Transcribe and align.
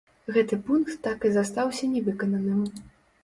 Гэты 0.35 0.57
пункт 0.69 0.95
так 1.07 1.27
і 1.29 1.31
застаўся 1.35 1.89
не 1.93 2.01
выкананым. 2.07 2.65